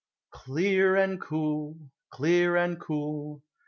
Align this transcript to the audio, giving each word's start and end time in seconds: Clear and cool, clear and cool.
Clear 0.31 0.95
and 0.95 1.21
cool, 1.21 1.75
clear 2.09 2.55
and 2.55 2.79
cool. 2.81 3.43